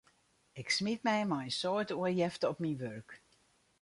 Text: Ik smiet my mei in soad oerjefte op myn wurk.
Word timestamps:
Ik 0.61 0.67
smiet 0.75 1.01
my 1.07 1.19
mei 1.31 1.45
in 1.49 1.55
soad 1.59 1.89
oerjefte 1.99 2.45
op 2.51 2.57
myn 2.63 2.79
wurk. 2.83 3.09